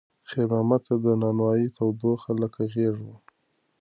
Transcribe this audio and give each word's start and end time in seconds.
خیر 0.29 0.45
محمد 0.51 0.81
ته 0.87 0.93
د 1.05 1.05
نانوایۍ 1.21 1.65
تودوخه 1.75 2.31
لکه 2.41 2.61
غېږ 2.73 2.95
وه. 3.05 3.15